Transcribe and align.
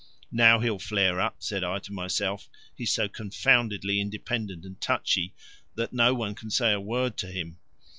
Now 0.31 0.59
he'll 0.59 0.79
flare 0.79 1.19
up, 1.21 1.35
said 1.43 1.63
I 1.63 1.77
to 1.77 1.93
myself; 1.93 2.49
he's 2.75 2.91
so 2.91 3.07
confoundedly 3.07 3.99
independent 4.01 4.65
and 4.65 4.81
touchy 4.81 5.35
no 5.91 6.15
one 6.15 6.33
can 6.33 6.49
say 6.49 6.73
a 6.73 6.81
word 6.81 7.17
to 7.17 7.27
him. 7.27 7.59